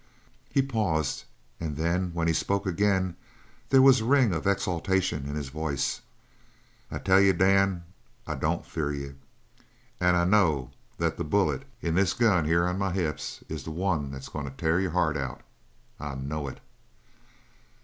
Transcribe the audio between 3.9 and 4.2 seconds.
a